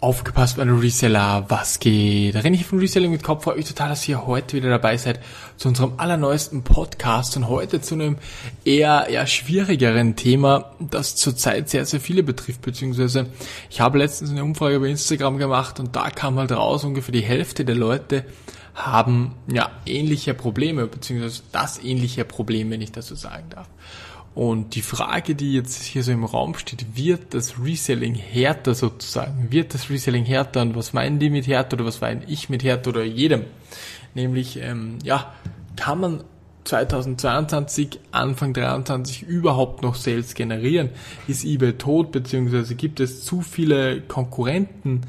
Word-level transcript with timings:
Aufgepasst, 0.00 0.58
meine 0.58 0.80
Reseller, 0.80 1.46
was 1.48 1.80
geht? 1.80 2.36
Renne 2.36 2.54
ich 2.54 2.64
von 2.64 2.78
Reselling 2.78 3.10
mit 3.10 3.24
Kopf, 3.24 3.42
freut 3.42 3.56
mich 3.56 3.66
total, 3.66 3.88
dass 3.88 4.06
ihr 4.06 4.28
heute 4.28 4.56
wieder 4.56 4.68
dabei 4.68 4.96
seid 4.96 5.18
zu 5.56 5.66
unserem 5.66 5.94
allerneuesten 5.96 6.62
Podcast 6.62 7.36
und 7.36 7.48
heute 7.48 7.80
zu 7.80 7.96
einem 7.96 8.16
eher, 8.64 9.08
eher 9.08 9.26
schwierigeren 9.26 10.14
Thema, 10.14 10.70
das 10.78 11.16
zurzeit 11.16 11.68
sehr, 11.68 11.84
sehr 11.84 11.98
viele 11.98 12.22
betrifft, 12.22 12.62
beziehungsweise 12.62 13.26
ich 13.70 13.80
habe 13.80 13.98
letztens 13.98 14.30
eine 14.30 14.44
Umfrage 14.44 14.78
bei 14.78 14.86
Instagram 14.86 15.36
gemacht 15.36 15.80
und 15.80 15.96
da 15.96 16.10
kam 16.10 16.38
halt 16.38 16.52
raus, 16.52 16.84
ungefähr 16.84 17.10
die 17.10 17.22
Hälfte 17.22 17.64
der 17.64 17.74
Leute 17.74 18.24
haben 18.76 19.34
ja 19.48 19.68
ähnliche 19.84 20.32
Probleme, 20.32 20.86
beziehungsweise 20.86 21.42
das 21.50 21.82
ähnliche 21.82 22.24
Problem, 22.24 22.70
wenn 22.70 22.82
ich 22.82 22.92
das 22.92 23.08
so 23.08 23.16
sagen 23.16 23.50
darf. 23.50 23.66
Und 24.38 24.76
die 24.76 24.82
Frage, 24.82 25.34
die 25.34 25.54
jetzt 25.54 25.82
hier 25.82 26.04
so 26.04 26.12
im 26.12 26.22
Raum 26.22 26.54
steht, 26.54 26.94
wird 26.94 27.34
das 27.34 27.54
Reselling 27.60 28.14
härter 28.14 28.72
sozusagen? 28.72 29.48
Wird 29.50 29.74
das 29.74 29.90
Reselling 29.90 30.24
härter? 30.24 30.62
Und 30.62 30.76
was 30.76 30.92
meinen 30.92 31.18
die 31.18 31.28
mit 31.28 31.48
härter 31.48 31.74
oder 31.74 31.86
was 31.86 32.00
meine 32.00 32.24
ich 32.24 32.48
mit 32.48 32.62
härter 32.62 32.90
oder 32.90 33.02
jedem? 33.02 33.46
Nämlich, 34.14 34.60
ähm, 34.62 35.00
ja, 35.02 35.34
kann 35.74 35.98
man 35.98 36.24
2022, 36.62 37.98
Anfang 38.12 38.54
2023 38.54 39.22
überhaupt 39.24 39.82
noch 39.82 39.96
Sales 39.96 40.34
generieren? 40.34 40.90
Ist 41.26 41.44
eBay 41.44 41.72
tot, 41.72 42.12
beziehungsweise 42.12 42.76
gibt 42.76 43.00
es 43.00 43.24
zu 43.24 43.40
viele 43.40 44.02
Konkurrenten, 44.02 45.00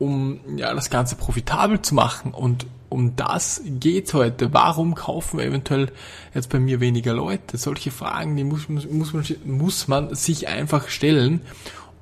um 0.00 0.40
ja, 0.56 0.74
das 0.74 0.90
Ganze 0.90 1.14
profitabel 1.14 1.80
zu 1.82 1.94
machen? 1.94 2.32
Und 2.32 2.66
um 2.88 3.14
das 3.14 3.62
geht's 3.64 4.14
heute. 4.14 4.52
Warum 4.52 4.96
kaufen 4.96 5.38
eventuell 5.38 5.92
jetzt 6.34 6.48
bei 6.48 6.58
mir 6.58 6.80
weniger 6.80 7.14
Leute? 7.14 7.56
Solche 7.56 7.92
Fragen, 7.92 8.34
die 8.34 8.42
muss, 8.42 8.68
muss, 8.68 9.12
man, 9.12 9.24
muss 9.44 9.86
man 9.86 10.12
sich 10.14 10.48
einfach 10.48 10.88
stellen. 10.88 11.42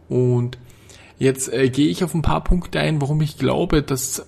Und 0.08 0.56
jetzt 1.18 1.52
äh, 1.52 1.68
gehe 1.68 1.88
ich 1.88 2.02
auf 2.04 2.14
ein 2.14 2.22
paar 2.22 2.42
Punkte 2.42 2.80
ein, 2.80 3.02
warum 3.02 3.20
ich 3.20 3.36
glaube, 3.36 3.82
dass 3.82 4.24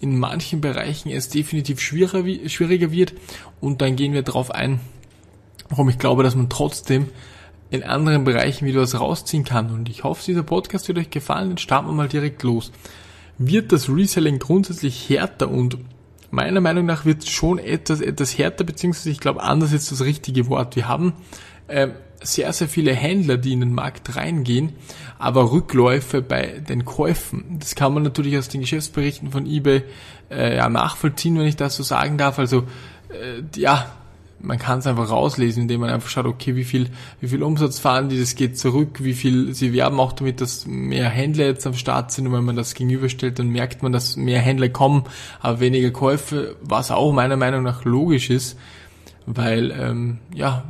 in 0.00 0.18
manchen 0.18 0.62
Bereichen 0.62 1.10
es 1.10 1.28
definitiv 1.28 1.80
schwieriger, 1.80 2.48
schwieriger 2.48 2.90
wird. 2.90 3.12
Und 3.60 3.82
dann 3.82 3.96
gehen 3.96 4.14
wir 4.14 4.22
darauf 4.22 4.50
ein, 4.50 4.80
warum 5.68 5.90
ich 5.90 5.98
glaube, 5.98 6.22
dass 6.22 6.34
man 6.34 6.48
trotzdem 6.48 7.08
in 7.70 7.84
anderen 7.84 8.24
Bereichen 8.24 8.66
wieder 8.66 8.80
was 8.80 8.98
rausziehen 8.98 9.44
kann. 9.44 9.70
Und 9.70 9.88
ich 9.90 10.04
hoffe, 10.04 10.24
dieser 10.24 10.42
Podcast 10.42 10.88
wird 10.88 10.98
euch 10.98 11.10
gefallen. 11.10 11.50
Dann 11.50 11.58
starten 11.58 11.86
wir 11.86 11.92
mal 11.92 12.08
direkt 12.08 12.42
los. 12.42 12.72
Wird 13.42 13.72
das 13.72 13.88
Reselling 13.88 14.38
grundsätzlich 14.38 15.08
härter 15.08 15.50
und 15.50 15.78
meiner 16.30 16.60
Meinung 16.60 16.84
nach 16.84 17.06
wird 17.06 17.26
schon 17.26 17.58
etwas, 17.58 18.02
etwas 18.02 18.36
härter, 18.36 18.64
beziehungsweise 18.64 19.08
ich 19.08 19.18
glaube, 19.18 19.42
anders 19.42 19.72
ist 19.72 19.90
das 19.90 20.04
richtige 20.04 20.48
Wort. 20.48 20.76
Wir 20.76 20.88
haben 20.88 21.14
äh, 21.66 21.88
sehr, 22.22 22.52
sehr 22.52 22.68
viele 22.68 22.92
Händler, 22.92 23.38
die 23.38 23.54
in 23.54 23.60
den 23.60 23.72
Markt 23.72 24.14
reingehen, 24.14 24.74
aber 25.18 25.52
Rückläufe 25.52 26.20
bei 26.20 26.60
den 26.68 26.84
Käufen. 26.84 27.56
Das 27.58 27.74
kann 27.74 27.94
man 27.94 28.02
natürlich 28.02 28.36
aus 28.36 28.48
den 28.48 28.60
Geschäftsberichten 28.60 29.30
von 29.30 29.46
eBay 29.46 29.84
äh, 30.30 30.56
ja, 30.56 30.68
nachvollziehen, 30.68 31.38
wenn 31.38 31.46
ich 31.46 31.56
das 31.56 31.76
so 31.76 31.82
sagen 31.82 32.18
darf. 32.18 32.38
Also 32.38 32.64
äh, 33.08 33.42
ja, 33.58 33.90
man 34.42 34.58
kann 34.58 34.78
es 34.78 34.86
einfach 34.86 35.10
rauslesen, 35.10 35.62
indem 35.62 35.80
man 35.80 35.90
einfach 35.90 36.08
schaut, 36.08 36.26
okay, 36.26 36.56
wie 36.56 36.64
viel, 36.64 36.88
wie 37.20 37.28
viel 37.28 37.42
Umsatz 37.42 37.78
fahren 37.78 38.08
die, 38.08 38.18
das 38.18 38.34
geht 38.34 38.58
zurück, 38.58 39.02
wie 39.02 39.14
viel, 39.14 39.54
sie 39.54 39.72
werben 39.72 40.00
auch 40.00 40.12
damit, 40.12 40.40
dass 40.40 40.66
mehr 40.66 41.08
Händler 41.08 41.46
jetzt 41.46 41.66
am 41.66 41.74
Start 41.74 42.12
sind. 42.12 42.26
Und 42.26 42.32
wenn 42.32 42.44
man 42.44 42.56
das 42.56 42.74
gegenüberstellt, 42.74 43.38
dann 43.38 43.48
merkt 43.48 43.82
man, 43.82 43.92
dass 43.92 44.16
mehr 44.16 44.40
Händler 44.40 44.70
kommen, 44.70 45.04
aber 45.40 45.60
weniger 45.60 45.90
Käufe, 45.90 46.56
was 46.62 46.90
auch 46.90 47.12
meiner 47.12 47.36
Meinung 47.36 47.62
nach 47.62 47.84
logisch 47.84 48.30
ist, 48.30 48.58
weil, 49.26 49.70
ähm, 49.72 50.18
ja, 50.34 50.64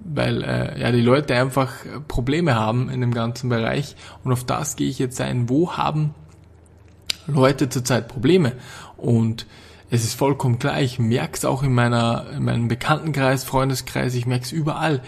weil 0.00 0.42
äh, 0.42 0.80
ja 0.80 0.92
die 0.92 1.00
Leute 1.00 1.34
einfach 1.34 1.72
Probleme 2.08 2.54
haben 2.54 2.90
in 2.90 3.00
dem 3.00 3.14
ganzen 3.14 3.48
Bereich. 3.48 3.96
Und 4.22 4.32
auf 4.32 4.44
das 4.44 4.76
gehe 4.76 4.90
ich 4.90 4.98
jetzt 4.98 5.20
ein, 5.20 5.48
wo 5.48 5.72
haben 5.72 6.14
Leute 7.26 7.70
zurzeit 7.70 8.08
Probleme? 8.08 8.52
Und 8.98 9.46
es 9.94 10.04
ist 10.04 10.14
vollkommen 10.14 10.58
gleich. 10.58 10.94
Ich 10.94 10.98
merke 10.98 11.36
es 11.36 11.44
auch 11.44 11.62
in, 11.62 11.72
meiner, 11.72 12.26
in 12.36 12.44
meinem 12.44 12.68
Bekanntenkreis, 12.68 13.44
Freundeskreis, 13.44 14.14
ich 14.14 14.26
merke 14.26 14.44
es 14.44 14.52
überall. 14.52 15.02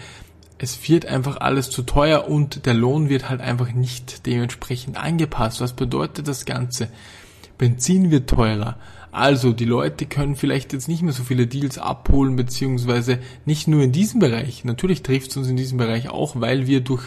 Es 0.59 0.87
wird 0.89 1.05
einfach 1.05 1.37
alles 1.37 1.69
zu 1.69 1.83
teuer 1.83 2.27
und 2.27 2.65
der 2.65 2.73
Lohn 2.73 3.09
wird 3.09 3.29
halt 3.29 3.41
einfach 3.41 3.73
nicht 3.73 4.25
dementsprechend 4.25 4.97
angepasst. 4.97 5.61
Was 5.61 5.73
bedeutet 5.73 6.27
das 6.27 6.45
Ganze? 6.45 6.89
Benzin 7.57 8.11
wird 8.11 8.29
teurer. 8.29 8.77
Also 9.11 9.51
die 9.51 9.65
Leute 9.65 10.05
können 10.05 10.35
vielleicht 10.35 10.73
jetzt 10.73 10.87
nicht 10.87 11.01
mehr 11.01 11.13
so 11.13 11.23
viele 11.23 11.47
Deals 11.47 11.77
abholen, 11.77 12.35
beziehungsweise 12.35 13.19
nicht 13.45 13.67
nur 13.67 13.81
in 13.83 13.91
diesem 13.91 14.19
Bereich. 14.19 14.63
Natürlich 14.63 15.03
trifft 15.03 15.31
es 15.31 15.37
uns 15.37 15.47
in 15.47 15.57
diesem 15.57 15.77
Bereich 15.77 16.09
auch, 16.09 16.39
weil 16.39 16.67
wir 16.67 16.81
durch 16.81 17.03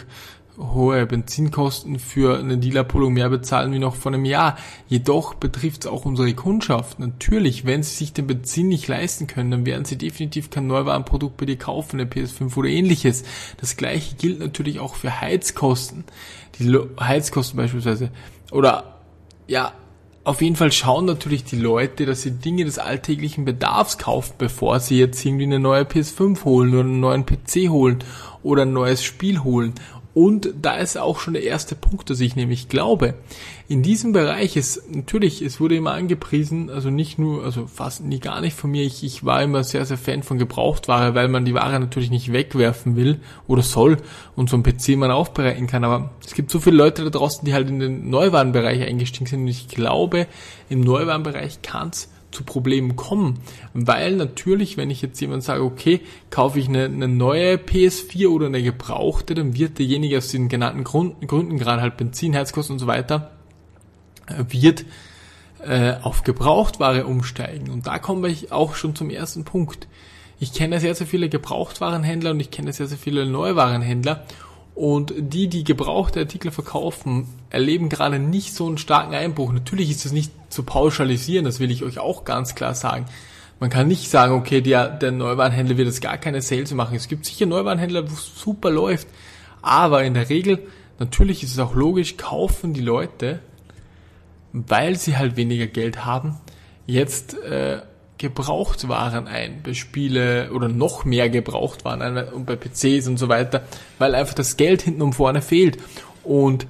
hohe 0.57 1.05
Benzinkosten 1.05 1.99
für 1.99 2.37
eine 2.39 2.57
Dealerpolung 2.57 3.13
mehr 3.13 3.29
bezahlen 3.29 3.71
wie 3.71 3.79
noch 3.79 3.95
vor 3.95 4.11
einem 4.11 4.25
Jahr. 4.25 4.57
Jedoch 4.87 5.33
betrifft 5.33 5.85
es 5.85 5.91
auch 5.91 6.05
unsere 6.05 6.33
Kundschaft. 6.33 6.99
Natürlich, 6.99 7.65
wenn 7.65 7.83
sie 7.83 7.95
sich 7.95 8.13
den 8.13 8.27
Benzin 8.27 8.67
nicht 8.67 8.87
leisten 8.87 9.27
können, 9.27 9.51
dann 9.51 9.65
werden 9.65 9.85
sie 9.85 9.97
definitiv 9.97 10.49
kein 10.49 10.67
Neuwarenprodukt 10.67 11.37
bei 11.37 11.45
dir 11.45 11.57
kaufen, 11.57 11.99
eine 11.99 12.09
PS5 12.09 12.55
oder 12.57 12.69
ähnliches. 12.69 13.23
Das 13.57 13.77
gleiche 13.77 14.15
gilt 14.15 14.39
natürlich 14.39 14.79
auch 14.79 14.95
für 14.95 15.21
Heizkosten. 15.21 16.03
Die 16.59 16.77
Heizkosten 16.99 17.57
beispielsweise. 17.57 18.11
Oder 18.51 18.99
ja, 19.47 19.73
auf 20.23 20.41
jeden 20.41 20.55
Fall 20.55 20.71
schauen 20.71 21.05
natürlich 21.05 21.45
die 21.45 21.55
Leute, 21.55 22.05
dass 22.05 22.21
sie 22.21 22.31
Dinge 22.31 22.63
des 22.63 22.77
alltäglichen 22.77 23.43
Bedarfs 23.43 23.97
kaufen, 23.97 24.35
bevor 24.37 24.79
sie 24.79 24.99
jetzt 24.99 25.25
irgendwie 25.25 25.45
eine 25.45 25.59
neue 25.59 25.81
PS5 25.81 26.43
holen 26.43 26.73
oder 26.73 26.81
einen 26.81 26.99
neuen 26.99 27.25
PC 27.25 27.69
holen 27.69 28.03
oder 28.43 28.61
ein 28.63 28.73
neues 28.73 29.03
Spiel 29.03 29.43
holen. 29.43 29.73
Und 30.13 30.53
da 30.61 30.75
ist 30.75 30.97
auch 30.97 31.19
schon 31.19 31.33
der 31.33 31.43
erste 31.43 31.73
Punkt, 31.75 32.09
dass 32.09 32.19
ich 32.19 32.35
nämlich 32.35 32.67
glaube, 32.67 33.13
in 33.69 33.81
diesem 33.81 34.11
Bereich 34.11 34.57
ist 34.57 34.93
natürlich, 34.93 35.41
es 35.41 35.61
wurde 35.61 35.77
immer 35.77 35.93
angepriesen, 35.93 36.69
also 36.69 36.89
nicht 36.89 37.17
nur, 37.17 37.45
also 37.45 37.67
fast 37.67 38.03
nie 38.03 38.19
gar 38.19 38.41
nicht 38.41 38.57
von 38.57 38.71
mir, 38.71 38.83
ich, 38.83 39.05
ich 39.05 39.23
war 39.23 39.41
immer 39.41 39.63
sehr, 39.63 39.85
sehr 39.85 39.97
Fan 39.97 40.23
von 40.23 40.37
Gebrauchtware, 40.37 41.15
weil 41.15 41.29
man 41.29 41.45
die 41.45 41.53
Ware 41.53 41.79
natürlich 41.79 42.09
nicht 42.09 42.33
wegwerfen 42.33 42.97
will 42.97 43.21
oder 43.47 43.61
soll 43.61 43.97
und 44.35 44.49
so 44.49 44.57
ein 44.57 44.63
PC 44.63 44.97
man 44.97 45.11
aufbereiten 45.11 45.67
kann. 45.67 45.85
Aber 45.85 46.11
es 46.25 46.33
gibt 46.33 46.51
so 46.51 46.59
viele 46.59 46.75
Leute 46.75 47.05
da 47.05 47.09
draußen, 47.09 47.45
die 47.45 47.53
halt 47.53 47.69
in 47.69 47.79
den 47.79 48.09
Neuwarenbereich 48.09 48.81
eingestiegen 48.81 49.27
sind 49.27 49.41
und 49.41 49.47
ich 49.47 49.69
glaube, 49.69 50.27
im 50.67 50.81
Neuwarenbereich 50.81 51.61
kann 51.61 51.89
es 51.89 52.09
zu 52.31 52.43
Problemen 52.43 52.95
kommen. 52.95 53.39
Weil 53.73 54.15
natürlich, 54.15 54.77
wenn 54.77 54.89
ich 54.89 55.01
jetzt 55.01 55.19
jemand 55.19 55.43
sage, 55.43 55.63
okay, 55.63 56.01
kaufe 56.29 56.59
ich 56.59 56.67
eine, 56.67 56.85
eine 56.85 57.07
neue 57.07 57.55
PS4 57.55 58.27
oder 58.29 58.47
eine 58.47 58.63
gebrauchte, 58.63 59.35
dann 59.35 59.55
wird 59.55 59.79
derjenige 59.79 60.17
aus 60.17 60.29
den 60.29 60.49
genannten 60.49 60.83
Gründen, 60.83 61.27
Gründen 61.27 61.57
gerade 61.57 61.81
halt 61.81 61.97
Benzin, 61.97 62.35
Heizkosten 62.35 62.73
und 62.73 62.79
so 62.79 62.87
weiter, 62.87 63.31
äh, 64.27 64.43
wird 64.47 64.85
äh, 65.59 65.95
auf 66.01 66.23
Gebrauchtware 66.23 67.05
umsteigen. 67.05 67.69
Und 67.69 67.87
da 67.87 67.99
komme 67.99 68.29
ich 68.29 68.51
auch 68.51 68.75
schon 68.75 68.95
zum 68.95 69.09
ersten 69.09 69.43
Punkt. 69.43 69.87
Ich 70.39 70.53
kenne 70.53 70.79
sehr, 70.79 70.95
sehr 70.95 71.07
viele 71.07 71.29
Gebrauchtwarenhändler 71.29 72.31
und 72.31 72.39
ich 72.39 72.49
kenne 72.49 72.73
sehr, 72.73 72.87
sehr 72.87 72.97
viele 72.97 73.25
Neuwarenhändler 73.27 74.25
und 74.73 75.13
die, 75.17 75.47
die 75.47 75.63
gebrauchte 75.63 76.21
Artikel 76.21 76.49
verkaufen, 76.49 77.27
erleben 77.49 77.89
gerade 77.89 78.17
nicht 78.17 78.55
so 78.55 78.65
einen 78.67 78.77
starken 78.77 79.13
Einbruch. 79.13 79.51
Natürlich 79.51 79.91
ist 79.91 80.05
das 80.05 80.11
nicht 80.11 80.31
zu 80.51 80.63
pauschalisieren, 80.63 81.45
das 81.45 81.59
will 81.59 81.71
ich 81.71 81.83
euch 81.83 81.99
auch 81.99 82.25
ganz 82.25 82.55
klar 82.55 82.75
sagen. 82.75 83.05
Man 83.59 83.69
kann 83.69 83.87
nicht 83.87 84.09
sagen, 84.09 84.33
okay, 84.33 84.61
der, 84.61 84.89
der 84.89 85.11
Neuwarenhändler 85.11 85.77
wird 85.77 85.87
jetzt 85.87 86.01
gar 86.01 86.17
keine 86.17 86.41
Sales 86.41 86.73
machen. 86.73 86.95
Es 86.95 87.07
gibt 87.07 87.25
sicher 87.25 87.45
Neuwarenhändler, 87.45 88.09
wo 88.09 88.13
es 88.13 88.31
super 88.35 88.71
läuft. 88.71 89.07
Aber 89.61 90.03
in 90.03 90.15
der 90.15 90.29
Regel, 90.29 90.67
natürlich 90.99 91.43
ist 91.43 91.51
es 91.51 91.59
auch 91.59 91.75
logisch, 91.75 92.17
kaufen 92.17 92.73
die 92.73 92.81
Leute, 92.81 93.39
weil 94.51 94.95
sie 94.97 95.17
halt 95.17 95.37
weniger 95.37 95.67
Geld 95.67 96.05
haben, 96.05 96.39
jetzt 96.87 97.37
äh, 97.39 97.81
Gebrauchtwaren 98.17 99.27
ein, 99.27 99.61
bei 99.63 99.73
Spiele 99.73 100.51
oder 100.53 100.67
noch 100.67 101.05
mehr 101.05 101.29
Gebrauchtwaren 101.29 102.01
ein 102.01 102.29
und 102.29 102.45
bei 102.45 102.55
PCs 102.55 103.07
und 103.07 103.17
so 103.17 103.29
weiter, 103.29 103.63
weil 103.97 104.13
einfach 104.13 104.35
das 104.35 104.57
Geld 104.57 104.81
hinten 104.81 105.01
und 105.01 105.13
vorne 105.13 105.41
fehlt 105.41 105.77
und 106.23 106.67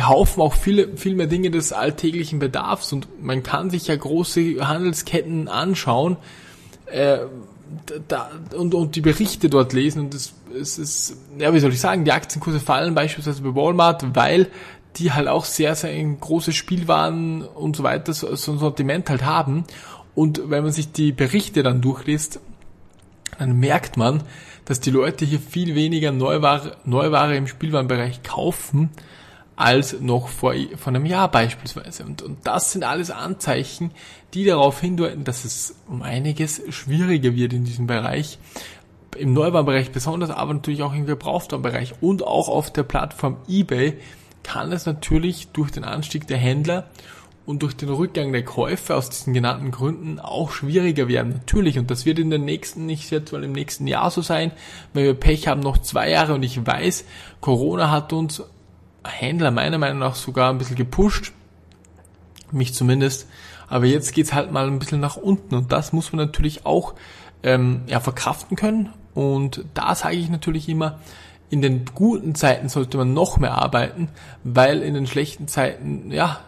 kaufen 0.00 0.40
auch 0.40 0.54
viele, 0.54 0.96
viel 0.96 1.14
mehr 1.14 1.26
Dinge 1.26 1.50
des 1.50 1.72
alltäglichen 1.72 2.38
Bedarfs 2.38 2.92
und 2.92 3.22
man 3.22 3.42
kann 3.42 3.70
sich 3.70 3.86
ja 3.86 3.96
große 3.96 4.66
Handelsketten 4.66 5.48
anschauen 5.48 6.16
äh, 6.86 7.18
da, 8.08 8.30
und, 8.56 8.74
und 8.74 8.96
die 8.96 9.00
Berichte 9.00 9.48
dort 9.48 9.72
lesen 9.72 10.00
und 10.00 10.14
es, 10.14 10.34
es 10.58 10.78
ist, 10.78 11.16
ja 11.38 11.54
wie 11.54 11.60
soll 11.60 11.72
ich 11.72 11.80
sagen, 11.80 12.04
die 12.04 12.12
Aktienkurse 12.12 12.60
fallen 12.60 12.94
beispielsweise 12.94 13.42
bei 13.42 13.54
Walmart, 13.54 14.16
weil 14.16 14.48
die 14.96 15.12
halt 15.12 15.28
auch 15.28 15.44
sehr, 15.44 15.76
sehr 15.76 15.90
ein 15.90 16.18
großes 16.18 16.54
Spielwaren 16.54 17.42
und 17.42 17.76
so 17.76 17.82
weiter, 17.82 18.12
so, 18.12 18.34
so 18.34 18.52
ein 18.52 18.58
Sortiment 18.58 19.08
halt 19.08 19.24
haben 19.24 19.64
und 20.14 20.50
wenn 20.50 20.64
man 20.64 20.72
sich 20.72 20.92
die 20.92 21.12
Berichte 21.12 21.62
dann 21.62 21.80
durchliest, 21.80 22.40
dann 23.38 23.58
merkt 23.58 23.96
man, 23.96 24.22
dass 24.64 24.80
die 24.80 24.90
Leute 24.90 25.24
hier 25.24 25.40
viel 25.40 25.74
weniger 25.74 26.12
Neuware, 26.12 26.76
Neuware 26.84 27.36
im 27.36 27.46
Spielwarenbereich 27.46 28.22
kaufen, 28.22 28.90
als 29.60 30.00
noch 30.00 30.28
vor, 30.28 30.54
vor 30.76 30.92
einem 30.92 31.06
Jahr 31.06 31.30
beispielsweise. 31.30 32.04
Und, 32.04 32.22
und 32.22 32.38
das 32.46 32.72
sind 32.72 32.84
alles 32.84 33.10
Anzeichen, 33.10 33.90
die 34.34 34.44
darauf 34.44 34.80
hindeuten, 34.80 35.24
dass 35.24 35.44
es 35.44 35.76
um 35.86 36.02
einiges 36.02 36.62
schwieriger 36.70 37.34
wird 37.34 37.52
in 37.52 37.64
diesem 37.64 37.86
Bereich. 37.86 38.38
Im 39.16 39.34
Neuwarenbereich 39.34 39.90
besonders, 39.90 40.30
aber 40.30 40.54
natürlich 40.54 40.82
auch 40.82 40.94
im 40.94 41.04
Gebrauchtwarenbereich 41.04 41.94
und 42.00 42.26
auch 42.26 42.48
auf 42.48 42.72
der 42.72 42.84
Plattform 42.84 43.36
eBay 43.48 43.98
kann 44.42 44.72
es 44.72 44.86
natürlich 44.86 45.48
durch 45.48 45.70
den 45.70 45.84
Anstieg 45.84 46.26
der 46.26 46.38
Händler 46.38 46.88
und 47.44 47.62
durch 47.62 47.76
den 47.76 47.88
Rückgang 47.88 48.32
der 48.32 48.44
Käufe 48.44 48.94
aus 48.94 49.10
diesen 49.10 49.34
genannten 49.34 49.72
Gründen 49.72 50.20
auch 50.20 50.52
schwieriger 50.52 51.08
werden. 51.08 51.32
Natürlich, 51.32 51.78
und 51.78 51.90
das 51.90 52.06
wird 52.06 52.18
in 52.18 52.30
den 52.30 52.44
nächsten, 52.44 52.86
nicht 52.86 53.10
jetzt 53.10 53.32
mal 53.32 53.42
im 53.42 53.52
nächsten 53.52 53.86
Jahr 53.86 54.10
so 54.10 54.22
sein, 54.22 54.52
wenn 54.94 55.04
wir 55.04 55.14
Pech 55.14 55.48
haben, 55.48 55.60
noch 55.60 55.78
zwei 55.78 56.10
Jahre 56.10 56.34
und 56.34 56.44
ich 56.44 56.64
weiß, 56.64 57.04
Corona 57.40 57.90
hat 57.90 58.12
uns 58.12 58.42
Händler 59.04 59.50
meiner 59.50 59.78
Meinung 59.78 59.98
nach 59.98 60.14
sogar 60.14 60.50
ein 60.50 60.58
bisschen 60.58 60.76
gepusht, 60.76 61.32
mich 62.52 62.74
zumindest, 62.74 63.28
aber 63.68 63.86
jetzt 63.86 64.14
geht's 64.14 64.32
halt 64.32 64.52
mal 64.52 64.66
ein 64.66 64.78
bisschen 64.78 65.00
nach 65.00 65.16
unten 65.16 65.54
und 65.54 65.72
das 65.72 65.92
muss 65.92 66.12
man 66.12 66.26
natürlich 66.26 66.66
auch 66.66 66.94
ähm, 67.42 67.82
ja, 67.86 68.00
verkraften 68.00 68.56
können 68.56 68.90
und 69.14 69.64
da 69.74 69.94
sage 69.94 70.16
ich 70.16 70.28
natürlich 70.28 70.68
immer, 70.68 70.98
in 71.50 71.62
den 71.62 71.84
guten 71.94 72.34
Zeiten 72.34 72.68
sollte 72.68 72.96
man 72.96 73.12
noch 73.12 73.38
mehr 73.38 73.58
arbeiten, 73.58 74.08
weil 74.44 74.82
in 74.82 74.94
den 74.94 75.06
schlechten 75.06 75.48
Zeiten, 75.48 76.12
ja, 76.12 76.40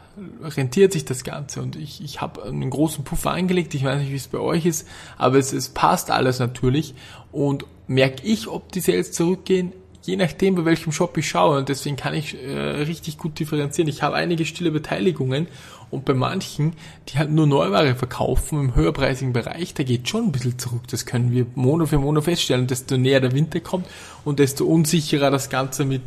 rentiert 0.42 0.92
sich 0.92 1.04
das 1.04 1.24
Ganze. 1.24 1.60
Und 1.62 1.76
ich, 1.76 2.02
ich 2.04 2.20
habe 2.20 2.44
einen 2.44 2.70
großen 2.70 3.02
Puffer 3.04 3.32
angelegt. 3.32 3.74
Ich 3.74 3.84
weiß 3.84 4.00
nicht, 4.00 4.12
wie 4.12 4.16
es 4.16 4.28
bei 4.28 4.38
euch 4.38 4.66
ist, 4.66 4.86
aber 5.18 5.38
es, 5.38 5.52
es 5.52 5.70
passt 5.70 6.10
alles 6.10 6.38
natürlich. 6.38 6.94
Und 7.32 7.64
merke 7.86 8.24
ich, 8.24 8.48
ob 8.48 8.70
die 8.72 8.80
Sales 8.80 9.12
zurückgehen? 9.12 9.72
Je 10.02 10.16
nachdem, 10.16 10.56
bei 10.56 10.64
welchem 10.64 10.92
Shop 10.92 11.16
ich 11.16 11.28
schaue. 11.28 11.58
Und 11.58 11.68
deswegen 11.68 11.96
kann 11.96 12.14
ich 12.14 12.36
äh, 12.42 12.50
richtig 12.50 13.18
gut 13.18 13.38
differenzieren. 13.38 13.88
Ich 13.88 14.02
habe 14.02 14.16
einige 14.16 14.44
stille 14.44 14.70
Beteiligungen 14.70 15.46
und 15.90 16.04
bei 16.04 16.14
manchen, 16.14 16.72
die 17.08 17.18
halt 17.18 17.30
nur 17.30 17.46
Neuware 17.46 17.94
verkaufen 17.94 18.60
im 18.60 18.74
höherpreisigen 18.74 19.32
Bereich, 19.32 19.74
da 19.74 19.82
geht 19.82 20.08
schon 20.08 20.24
ein 20.24 20.32
bisschen 20.32 20.58
zurück. 20.58 20.82
Das 20.90 21.06
können 21.06 21.30
wir 21.30 21.46
Monat 21.54 21.88
für 21.88 21.98
Monat 21.98 22.24
feststellen. 22.24 22.66
desto 22.66 22.96
näher 22.96 23.20
der 23.20 23.32
Winter 23.32 23.60
kommt 23.60 23.86
und 24.24 24.38
desto 24.38 24.64
unsicherer 24.64 25.30
das 25.30 25.50
Ganze 25.50 25.84
mit 25.84 26.02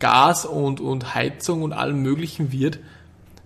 Gas 0.00 0.46
und, 0.46 0.80
und 0.80 1.14
Heizung 1.14 1.62
und 1.62 1.72
allem 1.72 2.02
Möglichen 2.02 2.52
wird, 2.52 2.78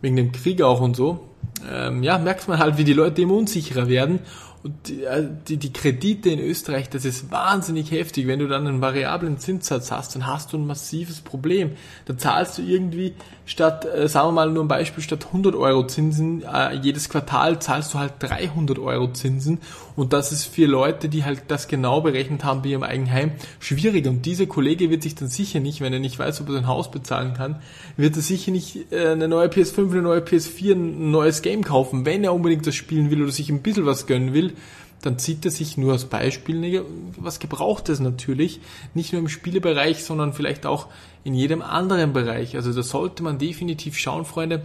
wegen 0.01 0.17
dem 0.17 0.33
Krieg 0.33 0.63
auch 0.63 0.81
und 0.81 0.97
so, 0.97 1.29
ähm, 1.71 2.03
ja, 2.03 2.19
merkt 2.19 2.49
man 2.49 2.59
halt, 2.59 2.79
wie 2.79 2.85
die 2.85 2.93
Leute 2.93 3.23
immer 3.23 3.35
unsicherer 3.35 3.89
werden. 3.89 4.21
Und 4.65 4.89
die, 4.89 5.05
äh, 5.05 5.29
die, 5.47 5.59
die 5.59 5.75
Kredite 5.75 6.31
in 6.31 6.39
Österreich, 6.39 6.89
das 6.89 7.05
ist 7.05 7.31
wahnsinnig 7.31 7.91
heftig. 7.91 8.27
Wenn 8.27 8.39
du 8.39 8.49
dann 8.49 8.67
einen 8.67 8.81
variablen 8.81 9.37
Zinssatz 9.37 9.91
hast, 9.91 10.15
dann 10.15 10.27
hast 10.27 10.55
du 10.55 10.57
ein 10.57 10.67
massives 10.67 11.21
Problem. 11.21 11.73
Da 12.07 12.17
zahlst 12.17 12.57
du 12.57 12.63
irgendwie 12.63 13.13
statt, 13.45 13.85
äh, 13.85 14.09
sagen 14.09 14.29
wir 14.29 14.33
mal 14.33 14.51
nur 14.51 14.65
ein 14.65 14.69
Beispiel, 14.69 15.05
statt 15.05 15.27
100 15.27 15.55
Euro 15.55 15.87
Zinsen 15.87 16.43
äh, 16.51 16.77
jedes 16.77 17.11
Quartal 17.11 17.59
zahlst 17.59 17.93
du 17.93 17.99
halt 17.99 18.15
300 18.21 18.79
Euro 18.79 19.13
Zinsen. 19.13 19.59
Und 19.97 20.15
das 20.15 20.33
ist 20.33 20.47
für 20.47 20.65
Leute, 20.65 21.11
die 21.11 21.25
halt 21.25 21.43
das 21.49 21.69
genau 21.69 22.01
berechnet 22.01 22.43
haben 22.43 22.65
wie 22.65 22.73
im 22.73 22.83
Eigenheim, 22.83 23.33
schwierig. 23.61 24.07
Und 24.07 24.25
dieser 24.25 24.47
Kollege 24.47 24.89
wird 24.89 25.03
sich 25.03 25.15
dann 25.15 25.29
sicher 25.29 25.61
nicht, 25.61 25.83
wenn 25.83 25.93
er 25.93 25.99
nicht 25.99 26.19
weiß, 26.19 26.41
ob 26.41 26.49
er 26.49 26.55
sein 26.55 26.69
Haus 26.69 26.91
bezahlen 26.91 27.35
kann, 27.35 27.61
wird 27.99 28.17
er 28.17 28.23
sicher 28.23 28.51
nicht 28.51 28.91
eine 28.93 29.29
neue 29.29 29.49
PS5, 29.49 29.91
eine 29.91 30.01
neue 30.01 30.21
PS4, 30.21 30.73
ein 30.73 31.11
neues 31.11 31.43
Game 31.43 31.65
kaufen, 31.65 32.07
wenn 32.07 32.25
er 32.25 32.33
unbedingt 32.33 32.67
das 32.67 32.75
spielen 32.75 33.11
will 33.11 33.23
oder 33.23 33.31
sich 33.31 33.51
ein 33.51 33.61
bisschen 33.61 33.85
was 33.85 34.07
gönnen 34.07 34.33
will 34.33 34.54
dann 35.03 35.19
zieht 35.19 35.45
er 35.45 35.51
sich 35.51 35.77
nur 35.77 35.93
als 35.93 36.07
Beispiel 36.07 36.85
was 37.17 37.39
Gebrauchtes 37.39 38.01
natürlich, 38.01 38.61
nicht 38.95 39.13
nur 39.13 39.21
im 39.21 39.29
Spielebereich, 39.29 40.03
sondern 40.03 40.33
vielleicht 40.33 40.65
auch 40.65 40.87
in 41.25 41.35
jedem 41.35 41.61
anderen 41.61 42.13
Bereich. 42.13 42.57
Also 42.57 42.73
da 42.73 42.83
sollte 42.83 43.23
man 43.23 43.39
definitiv 43.39 43.99
schauen, 43.99 44.25
Freunde. 44.25 44.65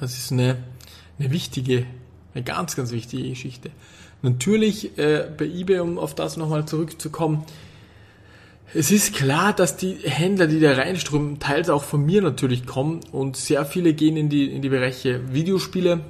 Das 0.00 0.16
ist 0.16 0.32
eine, 0.32 0.56
eine 1.18 1.30
wichtige, 1.30 1.86
eine 2.34 2.42
ganz, 2.42 2.74
ganz 2.74 2.90
wichtige 2.90 3.28
Geschichte. 3.28 3.70
Natürlich 4.22 4.96
äh, 4.96 5.28
bei 5.36 5.44
eBay, 5.44 5.80
um 5.80 5.98
auf 5.98 6.14
das 6.14 6.38
nochmal 6.38 6.66
zurückzukommen, 6.66 7.44
es 8.72 8.90
ist 8.90 9.14
klar, 9.14 9.52
dass 9.52 9.76
die 9.76 9.98
Händler, 10.02 10.46
die 10.46 10.58
da 10.58 10.72
reinströmen, 10.72 11.38
teils 11.38 11.68
auch 11.68 11.84
von 11.84 12.04
mir 12.04 12.22
natürlich 12.22 12.66
kommen 12.66 13.00
und 13.12 13.36
sehr 13.36 13.64
viele 13.66 13.92
gehen 13.92 14.16
in 14.16 14.30
die, 14.30 14.46
in 14.46 14.62
die 14.62 14.68
Bereiche 14.70 15.32
Videospiele, 15.32 16.00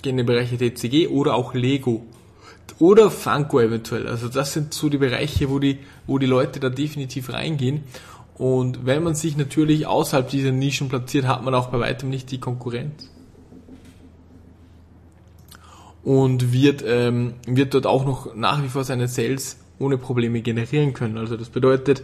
gehen 0.00 0.12
in 0.12 0.18
die 0.18 0.32
Bereiche 0.32 0.56
TCG 0.56 1.08
oder 1.08 1.34
auch 1.34 1.52
Lego. 1.52 2.06
Oder 2.78 3.10
Funko 3.10 3.60
eventuell. 3.60 4.08
Also 4.08 4.28
das 4.28 4.52
sind 4.52 4.74
so 4.74 4.88
die 4.88 4.98
Bereiche, 4.98 5.48
wo 5.50 5.58
die, 5.58 5.78
wo 6.06 6.18
die 6.18 6.26
Leute 6.26 6.60
da 6.60 6.68
definitiv 6.68 7.32
reingehen. 7.32 7.84
Und 8.36 8.84
wenn 8.84 9.02
man 9.02 9.14
sich 9.14 9.36
natürlich 9.36 9.86
außerhalb 9.86 10.28
dieser 10.28 10.50
Nischen 10.50 10.88
platziert, 10.88 11.26
hat 11.26 11.44
man 11.44 11.54
auch 11.54 11.68
bei 11.68 11.78
weitem 11.78 12.10
nicht 12.10 12.30
die 12.30 12.40
Konkurrenz. 12.40 13.10
Und 16.02 16.52
wird, 16.52 16.84
ähm, 16.86 17.34
wird 17.46 17.74
dort 17.74 17.86
auch 17.86 18.04
noch 18.04 18.34
nach 18.34 18.62
wie 18.62 18.68
vor 18.68 18.84
seine 18.84 19.08
Sales 19.08 19.58
ohne 19.78 19.98
Probleme 19.98 20.42
generieren 20.42 20.92
können. 20.92 21.16
Also 21.16 21.36
das 21.36 21.48
bedeutet, 21.48 22.02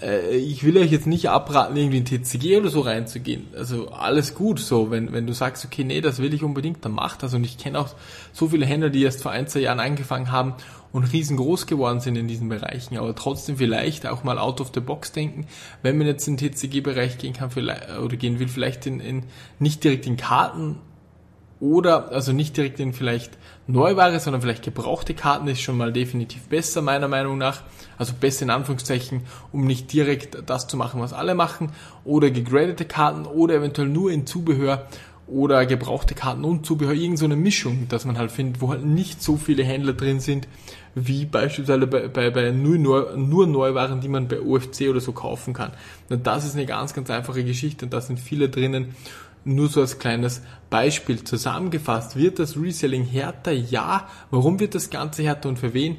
äh, 0.00 0.36
ich 0.36 0.64
will 0.64 0.76
euch 0.78 0.90
jetzt 0.90 1.06
nicht 1.06 1.28
abraten, 1.28 1.76
irgendwie 1.76 1.98
in 1.98 2.04
TCG 2.04 2.58
oder 2.58 2.70
so 2.70 2.80
reinzugehen. 2.80 3.46
Also 3.56 3.88
alles 3.88 4.34
gut 4.34 4.60
so, 4.60 4.90
wenn, 4.90 5.12
wenn 5.12 5.26
du 5.26 5.32
sagst, 5.32 5.64
okay, 5.64 5.84
nee, 5.84 6.00
das 6.00 6.18
will 6.18 6.34
ich 6.34 6.42
unbedingt, 6.42 6.84
dann 6.84 6.92
mach 6.92 7.16
das. 7.16 7.34
Und 7.34 7.44
ich 7.44 7.58
kenne 7.58 7.78
auch 7.78 7.94
so 8.32 8.48
viele 8.48 8.66
Händler, 8.66 8.90
die 8.90 9.02
erst 9.02 9.22
vor 9.22 9.32
ein, 9.32 9.46
zwei 9.46 9.60
Jahren 9.60 9.80
angefangen 9.80 10.30
haben 10.30 10.54
und 10.92 11.04
riesengroß 11.04 11.66
geworden 11.66 12.00
sind 12.00 12.16
in 12.16 12.28
diesen 12.28 12.48
Bereichen, 12.48 12.96
aber 12.98 13.16
trotzdem 13.16 13.56
vielleicht 13.56 14.06
auch 14.06 14.22
mal 14.22 14.38
out 14.38 14.60
of 14.60 14.70
the 14.72 14.80
box 14.80 15.10
denken, 15.10 15.46
wenn 15.82 15.98
man 15.98 16.06
jetzt 16.06 16.28
in 16.28 16.36
den 16.36 16.52
TCG-Bereich 16.52 17.18
gehen 17.18 17.32
kann 17.32 17.50
vielleicht, 17.50 17.98
oder 17.98 18.16
gehen 18.16 18.38
will, 18.38 18.46
vielleicht 18.46 18.86
in, 18.86 19.00
in 19.00 19.24
nicht 19.58 19.82
direkt 19.82 20.06
in 20.06 20.16
Karten 20.16 20.76
oder 21.64 22.12
also 22.12 22.32
nicht 22.32 22.58
direkt 22.58 22.78
in 22.78 22.92
vielleicht 22.92 23.38
Neuware, 23.66 24.20
sondern 24.20 24.42
vielleicht 24.42 24.64
gebrauchte 24.64 25.14
Karten 25.14 25.48
ist 25.48 25.62
schon 25.62 25.78
mal 25.78 25.94
definitiv 25.94 26.42
besser 26.48 26.82
meiner 26.82 27.08
Meinung 27.08 27.38
nach. 27.38 27.62
Also 27.96 28.12
besser 28.18 28.42
in 28.42 28.50
Anführungszeichen, 28.50 29.22
um 29.50 29.64
nicht 29.64 29.90
direkt 29.92 30.36
das 30.46 30.66
zu 30.66 30.76
machen, 30.76 31.00
was 31.00 31.14
alle 31.14 31.34
machen. 31.34 31.70
Oder 32.04 32.30
gegradete 32.30 32.84
Karten 32.84 33.24
oder 33.24 33.54
eventuell 33.54 33.88
nur 33.88 34.10
in 34.10 34.26
Zubehör 34.26 34.86
oder 35.26 35.64
gebrauchte 35.64 36.14
Karten 36.14 36.44
und 36.44 36.66
Zubehör. 36.66 36.92
Irgend 36.92 37.18
so 37.18 37.24
eine 37.24 37.36
Mischung, 37.36 37.88
dass 37.88 38.04
man 38.04 38.18
halt 38.18 38.30
findet, 38.30 38.60
wo 38.60 38.68
halt 38.68 38.84
nicht 38.84 39.22
so 39.22 39.38
viele 39.38 39.64
Händler 39.64 39.94
drin 39.94 40.20
sind, 40.20 40.46
wie 40.94 41.24
beispielsweise 41.24 41.86
bei, 41.86 42.08
bei, 42.08 42.28
bei 42.28 42.50
nur, 42.50 43.16
nur 43.16 43.46
Neuwaren, 43.46 44.02
die 44.02 44.08
man 44.08 44.28
bei 44.28 44.42
OFC 44.42 44.90
oder 44.90 45.00
so 45.00 45.12
kaufen 45.12 45.54
kann. 45.54 45.70
Und 46.10 46.26
das 46.26 46.44
ist 46.44 46.56
eine 46.56 46.66
ganz, 46.66 46.92
ganz 46.92 47.08
einfache 47.08 47.42
Geschichte 47.42 47.86
und 47.86 47.94
da 47.94 48.02
sind 48.02 48.20
viele 48.20 48.50
drinnen 48.50 48.94
nur 49.44 49.68
so 49.68 49.80
als 49.80 49.98
kleines 49.98 50.42
Beispiel 50.70 51.22
zusammengefasst. 51.24 52.16
Wird 52.16 52.38
das 52.38 52.56
Reselling 52.56 53.04
härter? 53.04 53.52
Ja. 53.52 54.08
Warum 54.30 54.58
wird 54.60 54.74
das 54.74 54.90
Ganze 54.90 55.22
härter 55.22 55.48
und 55.48 55.58
für 55.58 55.74
wen? 55.74 55.98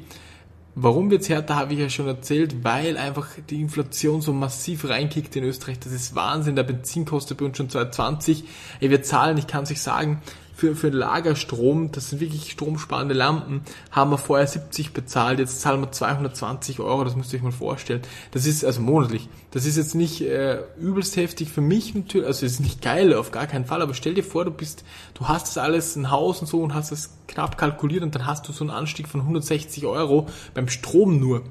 Warum 0.78 1.10
wird's 1.10 1.30
härter, 1.30 1.56
habe 1.56 1.72
ich 1.72 1.78
ja 1.78 1.88
schon 1.88 2.06
erzählt, 2.06 2.62
weil 2.62 2.98
einfach 2.98 3.28
die 3.48 3.62
Inflation 3.62 4.20
so 4.20 4.34
massiv 4.34 4.86
reinkickt 4.86 5.34
in 5.34 5.44
Österreich. 5.44 5.78
Das 5.78 5.90
ist 5.90 6.14
Wahnsinn. 6.14 6.54
Der 6.54 6.64
Benzin 6.64 7.06
kostet 7.06 7.38
bei 7.38 7.46
uns 7.46 7.56
schon 7.56 7.70
2,20. 7.70 8.42
Ey, 8.80 8.90
wir 8.90 9.02
zahlen, 9.02 9.38
ich 9.38 9.46
kann 9.46 9.64
es 9.64 9.70
euch 9.70 9.80
sagen, 9.80 10.20
für, 10.56 10.74
für 10.74 10.88
Lagerstrom, 10.88 11.92
das 11.92 12.08
sind 12.08 12.20
wirklich 12.20 12.50
stromsparende 12.50 13.14
Lampen, 13.14 13.60
haben 13.90 14.10
wir 14.10 14.16
vorher 14.16 14.46
70 14.46 14.94
bezahlt, 14.94 15.38
jetzt 15.38 15.60
zahlen 15.60 15.82
wir 15.82 15.92
220 15.92 16.80
Euro, 16.80 17.04
das 17.04 17.14
müsst 17.14 17.30
ihr 17.34 17.38
euch 17.38 17.42
mal 17.42 17.52
vorstellen. 17.52 18.00
Das 18.30 18.46
ist 18.46 18.64
also 18.64 18.80
monatlich. 18.80 19.28
Das 19.50 19.66
ist 19.66 19.76
jetzt 19.76 19.94
nicht 19.94 20.22
äh, 20.22 20.62
übelst 20.80 21.16
heftig 21.16 21.50
für 21.50 21.60
mich 21.60 21.94
natürlich, 21.94 22.26
also 22.26 22.46
ist 22.46 22.60
nicht 22.60 22.80
geil, 22.80 23.12
auf 23.12 23.32
gar 23.32 23.46
keinen 23.46 23.66
Fall, 23.66 23.82
aber 23.82 23.92
stell 23.92 24.14
dir 24.14 24.24
vor, 24.24 24.46
du 24.46 24.50
bist, 24.50 24.82
du 25.12 25.28
hast 25.28 25.46
das 25.46 25.58
alles, 25.58 25.94
ein 25.94 26.10
Haus 26.10 26.40
und 26.40 26.46
so 26.46 26.62
und 26.62 26.72
hast 26.72 26.90
das 26.90 27.10
knapp 27.28 27.58
kalkuliert 27.58 28.02
und 28.02 28.14
dann 28.14 28.24
hast 28.24 28.48
du 28.48 28.52
so 28.52 28.64
einen 28.64 28.70
Anstieg 28.70 29.08
von 29.08 29.20
160 29.20 29.84
Euro 29.84 30.26
beim 30.54 30.68
Strom 30.68 31.20
nur. 31.20 31.42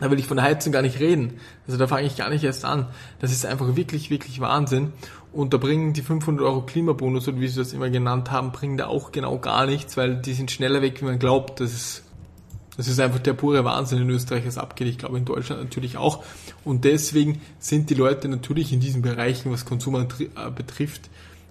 Da 0.00 0.10
will 0.10 0.18
ich 0.18 0.26
von 0.26 0.36
der 0.36 0.46
Heizung 0.46 0.72
gar 0.72 0.82
nicht 0.82 1.00
reden. 1.00 1.40
Also 1.66 1.78
da 1.78 1.88
fange 1.88 2.06
ich 2.06 2.16
gar 2.16 2.30
nicht 2.30 2.44
erst 2.44 2.64
an. 2.64 2.86
Das 3.20 3.32
ist 3.32 3.44
einfach 3.44 3.74
wirklich, 3.74 4.10
wirklich 4.10 4.40
Wahnsinn. 4.40 4.92
Und 5.38 5.54
da 5.54 5.56
bringen 5.56 5.92
die 5.92 6.02
500 6.02 6.44
Euro 6.44 6.62
Klimabonus, 6.62 7.28
oder 7.28 7.38
wie 7.38 7.46
sie 7.46 7.60
das 7.60 7.72
immer 7.72 7.88
genannt 7.90 8.32
haben, 8.32 8.50
bringen 8.50 8.76
da 8.76 8.88
auch 8.88 9.12
genau 9.12 9.38
gar 9.38 9.66
nichts, 9.66 9.96
weil 9.96 10.16
die 10.16 10.34
sind 10.34 10.50
schneller 10.50 10.82
weg, 10.82 11.00
wie 11.00 11.04
man 11.04 11.20
glaubt. 11.20 11.60
Das 11.60 11.72
ist, 11.72 12.02
das 12.76 12.88
ist 12.88 12.98
einfach 12.98 13.20
der 13.20 13.34
pure 13.34 13.64
Wahnsinn 13.64 14.02
in 14.02 14.10
Österreich, 14.10 14.44
was 14.44 14.58
abgeht. 14.58 14.88
Ich 14.88 14.98
glaube 14.98 15.16
in 15.16 15.24
Deutschland 15.24 15.62
natürlich 15.62 15.96
auch. 15.96 16.24
Und 16.64 16.84
deswegen 16.84 17.40
sind 17.60 17.88
die 17.88 17.94
Leute 17.94 18.28
natürlich 18.28 18.72
in 18.72 18.80
diesen 18.80 19.00
Bereichen, 19.00 19.52
was 19.52 19.64
Konsum 19.64 19.94
äh, 19.94 20.50
betrifft, 20.50 21.02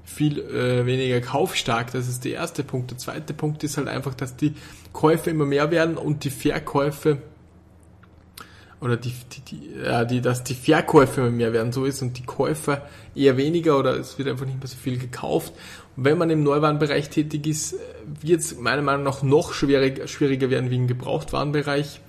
viel 0.04 0.40
äh, 0.40 0.86
weniger 0.86 1.22
kaufstark. 1.22 1.94
Das 1.94 2.10
ist 2.10 2.26
der 2.26 2.34
erste 2.34 2.66
Punkt. 2.66 2.92
Der 2.92 2.98
zweite 2.98 3.34
Punkt 3.34 3.64
ist 3.64 3.78
halt 3.78 3.88
einfach, 3.88 4.16
dass 4.16 4.36
die 4.36 4.54
Käufe 4.92 5.30
immer 5.30 5.46
mehr 5.46 5.72
werden 5.72 5.96
und 5.96 6.26
die 6.26 6.30
Verkäufe 6.30 7.20
oder 8.80 8.96
die, 8.96 9.12
die, 9.12 9.42
die, 9.42 9.70
ja, 9.84 10.06
die, 10.06 10.22
dass 10.22 10.44
die 10.44 10.54
Verkäufe 10.54 11.30
mehr 11.32 11.52
werden, 11.52 11.72
so 11.72 11.86
ist 11.86 12.02
und 12.02 12.18
die 12.18 12.26
Käufer 12.26 12.84
eher 13.16 13.38
weniger 13.38 13.80
oder 13.80 13.96
es 13.96 14.18
wird 14.18 14.30
einfach 14.30 14.46
nicht 14.46 14.60
mehr 14.60 14.68
so 14.68 14.78
viel 14.78 15.00
gekauft. 15.00 15.54
Und 15.96 16.06
wenn 16.06 16.18
man 16.18 16.30
im 16.30 16.44
Neuwarenbereich 16.44 17.10
tätig 17.10 17.48
ist, 17.48 17.76
wird 18.22 18.42
es 18.42 18.58
meiner 18.58 18.84
Meinung 18.84 19.04
nach 19.04 19.24
noch 19.24 19.54
schwierig, 19.54 20.08
schwieriger 20.10 20.50
werden 20.50 20.70
wie 20.70 20.76
im 20.76 20.88
Gebrauchtwarenbereich. 20.88 22.02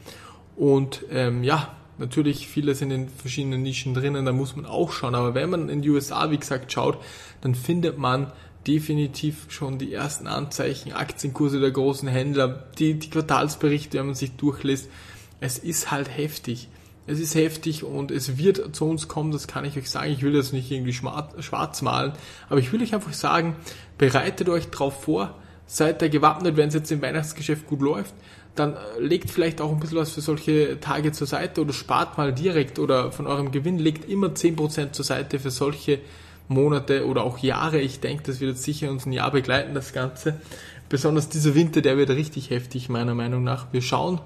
Und 0.56 1.04
ähm, 1.10 1.42
ja, 1.42 1.74
natürlich 1.96 2.48
viele 2.48 2.74
sind 2.74 2.90
in 2.90 3.08
verschiedenen 3.08 3.62
Nischen 3.62 3.94
drinnen, 3.94 4.26
da 4.26 4.32
muss 4.32 4.54
man 4.54 4.66
auch 4.66 4.92
schauen. 4.92 5.14
Aber 5.14 5.34
wenn 5.34 5.48
man 5.48 5.70
in 5.70 5.80
die 5.80 5.90
USA, 5.90 6.30
wie 6.30 6.38
gesagt, 6.38 6.70
schaut, 6.70 6.98
dann 7.40 7.54
findet 7.54 7.96
man 7.96 8.32
definitiv 8.66 9.46
schon 9.48 9.78
die 9.78 9.94
ersten 9.94 10.26
Anzeichen, 10.26 10.92
Aktienkurse 10.92 11.60
der 11.60 11.70
großen 11.70 12.08
Händler, 12.08 12.66
die, 12.78 12.98
die 12.98 13.08
Quartalsberichte, 13.08 13.98
wenn 13.98 14.06
man 14.06 14.14
sich 14.14 14.32
durchlässt, 14.32 14.90
es 15.40 15.58
ist 15.58 15.90
halt 15.90 16.14
heftig. 16.16 16.68
Es 17.06 17.20
ist 17.20 17.34
heftig 17.34 17.84
und 17.84 18.10
es 18.10 18.36
wird 18.36 18.76
zu 18.76 18.84
uns 18.84 19.08
kommen, 19.08 19.32
das 19.32 19.48
kann 19.48 19.64
ich 19.64 19.78
euch 19.78 19.88
sagen. 19.88 20.12
Ich 20.12 20.22
will 20.22 20.34
das 20.34 20.52
nicht 20.52 20.70
irgendwie 20.70 20.92
schwarz 20.92 21.80
malen, 21.80 22.12
aber 22.50 22.60
ich 22.60 22.70
will 22.72 22.82
euch 22.82 22.94
einfach 22.94 23.14
sagen, 23.14 23.56
bereitet 23.96 24.48
euch 24.50 24.68
darauf 24.68 25.04
vor, 25.04 25.34
seid 25.66 26.02
da 26.02 26.08
gewappnet, 26.08 26.56
wenn 26.56 26.68
es 26.68 26.74
jetzt 26.74 26.92
im 26.92 27.00
Weihnachtsgeschäft 27.00 27.66
gut 27.66 27.80
läuft, 27.80 28.14
dann 28.54 28.74
äh, 28.74 29.00
legt 29.00 29.30
vielleicht 29.30 29.60
auch 29.60 29.70
ein 29.70 29.80
bisschen 29.80 29.98
was 29.98 30.10
für 30.10 30.20
solche 30.20 30.80
Tage 30.80 31.12
zur 31.12 31.26
Seite 31.26 31.60
oder 31.60 31.72
spart 31.72 32.18
mal 32.18 32.32
direkt 32.32 32.78
oder 32.78 33.12
von 33.12 33.26
eurem 33.26 33.52
Gewinn 33.52 33.78
legt 33.78 34.08
immer 34.08 34.28
10% 34.28 34.92
zur 34.92 35.04
Seite 35.04 35.38
für 35.38 35.50
solche 35.50 36.00
Monate 36.48 37.06
oder 37.06 37.22
auch 37.22 37.38
Jahre. 37.38 37.80
Ich 37.80 38.00
denke, 38.00 38.24
das 38.24 38.40
wird 38.40 38.52
jetzt 38.52 38.64
sicher 38.64 38.90
uns 38.90 39.06
ein 39.06 39.12
Jahr 39.12 39.30
begleiten, 39.30 39.74
das 39.74 39.92
Ganze. 39.92 40.40
Besonders 40.88 41.28
dieser 41.28 41.54
Winter, 41.54 41.82
der 41.82 41.98
wird 41.98 42.10
richtig 42.10 42.50
heftig, 42.50 42.88
meiner 42.88 43.14
Meinung 43.14 43.44
nach. 43.44 43.66
Wir 43.72 43.82
schauen, 43.82 44.20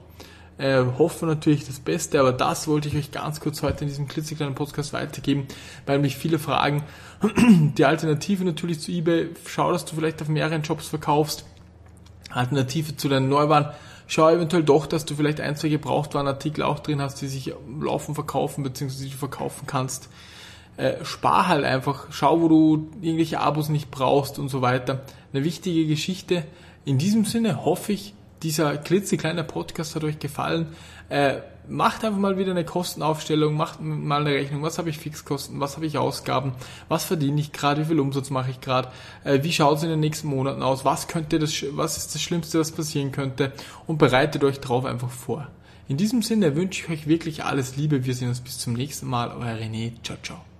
äh, 0.62 0.85
hoffen 0.97 1.28
natürlich 1.28 1.66
das 1.66 1.81
Beste, 1.81 2.21
aber 2.21 2.33
das 2.33 2.69
wollte 2.69 2.87
ich 2.87 2.97
euch 2.97 3.11
ganz 3.11 3.40
kurz 3.40 3.62
heute 3.62 3.83
in 3.83 3.88
diesem 3.88 4.07
klitzekleinen 4.07 4.54
Podcast 4.54 4.92
weitergeben, 4.92 5.49
weil 5.87 5.99
mich 5.99 6.16
viele 6.16 6.38
fragen. 6.38 6.85
Die 7.76 7.85
Alternative 7.85 8.45
natürlich 8.45 8.78
zu 8.78 8.92
eBay, 8.92 9.31
schau, 9.45 9.73
dass 9.73 9.85
du 9.85 9.97
vielleicht 9.97 10.23
auf 10.23 10.28
mehreren 10.28 10.62
Jobs 10.62 10.87
verkaufst. 10.87 11.45
Alternative 12.31 12.97
zu 12.97 13.09
deinen 13.09 13.28
Neuwaren, 13.28 13.71
schau 14.07 14.31
eventuell 14.31 14.62
doch, 14.62 14.87
dass 14.87 15.04
du 15.04 15.16
vielleicht 15.16 15.40
ein, 15.40 15.57
zwei 15.57 15.69
Gebrauchtwarenartikel 15.69 16.62
auch 16.62 16.78
drin 16.78 17.02
hast, 17.02 17.21
die 17.21 17.26
sich 17.26 17.52
laufen 17.81 18.14
verkaufen, 18.14 18.62
beziehungsweise 18.62 19.04
die 19.04 19.11
du 19.11 19.16
verkaufen 19.16 19.66
kannst. 19.66 20.11
Äh, 20.76 21.04
spar 21.04 21.49
halt 21.49 21.64
einfach, 21.64 22.07
schau, 22.11 22.40
wo 22.40 22.49
du 22.49 22.88
irgendwelche 23.00 23.40
Abos 23.40 23.69
nicht 23.69 23.90
brauchst 23.90 24.38
und 24.38 24.49
so 24.49 24.62
weiter. 24.62 25.02
Eine 25.33 25.42
wichtige 25.42 25.87
Geschichte. 25.87 26.45
In 26.85 26.99
diesem 26.99 27.25
Sinne 27.25 27.64
hoffe 27.64 27.92
ich, 27.92 28.14
dieser 28.43 28.77
klitzekleine 28.77 29.45
Podcast 29.45 29.95
hat 29.95 30.05
euch 30.05 30.19
gefallen. 30.19 30.67
Äh, 31.09 31.39
macht 31.69 32.05
einfach 32.05 32.19
mal 32.19 32.39
wieder 32.39 32.51
eine 32.51 32.65
Kostenaufstellung, 32.65 33.55
macht 33.55 33.81
mal 33.81 34.23
eine 34.23 34.35
Rechnung, 34.35 34.63
was 34.63 34.79
habe 34.79 34.91
ich 34.91 34.99
Fixkosten, 34.99 35.61
was 35.61 35.77
habe 35.77 35.87
ich 35.87 35.99
Ausgaben, 35.99 36.53
was 36.89 37.05
verdiene 37.05 37.41
ich 37.41 37.53
gerade, 37.53 37.83
wie 37.83 37.85
viel 37.87 38.01
Umsatz 38.01 38.31
mache 38.31 38.51
ich 38.51 38.61
gerade, 38.61 38.89
äh, 39.25 39.43
wie 39.43 39.53
schaut 39.53 39.79
es 39.79 39.83
in 39.85 39.91
den 39.91 40.01
nächsten 40.01 40.29
Monaten 40.29 40.63
aus, 40.63 40.85
was 40.85 41.09
könnte 41.09 41.39
das, 41.39 41.65
was 41.71 41.97
ist 41.97 42.15
das 42.15 42.23
Schlimmste, 42.23 42.59
was 42.59 42.73
passieren 42.73 43.13
könnte 43.13 43.53
und 43.87 43.99
bereitet 43.99 44.43
euch 44.45 44.61
drauf 44.61 44.85
einfach 44.85 45.11
vor. 45.11 45.49
In 45.89 45.97
diesem 45.97 46.23
Sinne 46.23 46.57
wünsche 46.57 46.83
ich 46.83 46.91
euch 46.91 47.07
wirklich 47.07 47.45
alles 47.45 47.77
Liebe. 47.77 48.05
Wir 48.05 48.15
sehen 48.15 48.29
uns 48.29 48.41
bis 48.41 48.59
zum 48.59 48.73
nächsten 48.73 49.07
Mal. 49.07 49.31
Euer 49.31 49.57
René. 49.57 49.93
Ciao, 50.03 50.17
ciao. 50.23 50.51